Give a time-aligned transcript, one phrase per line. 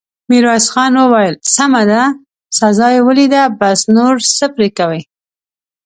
[0.29, 2.01] ميرويس خان وويل: سمه ده،
[2.57, 5.01] سزا يې وليده، بس، نور څه پرې کوې!